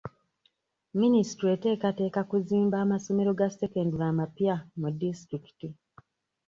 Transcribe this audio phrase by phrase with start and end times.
[1.01, 5.67] Minisitule eteekateeka kuzimba amasomero ga sekendule amapya mu disitulikiti.